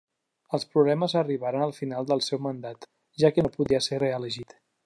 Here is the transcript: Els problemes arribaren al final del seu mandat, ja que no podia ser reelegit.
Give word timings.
Els 0.57 0.63
problemes 0.77 1.13
arribaren 1.21 1.67
al 1.67 1.75
final 1.81 2.09
del 2.13 2.25
seu 2.31 2.43
mandat, 2.49 2.91
ja 3.25 3.35
que 3.37 3.47
no 3.47 3.55
podia 3.59 3.87
ser 3.91 4.05
reelegit. 4.09 4.59